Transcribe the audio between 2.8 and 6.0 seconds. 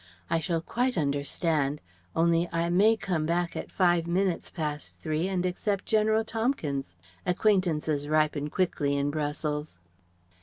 come back at five minutes past three and accept